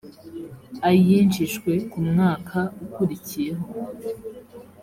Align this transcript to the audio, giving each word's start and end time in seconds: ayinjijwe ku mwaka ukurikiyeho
ayinjijwe 0.89 1.71
ku 1.91 1.99
mwaka 2.09 2.59
ukurikiyeho 2.85 3.65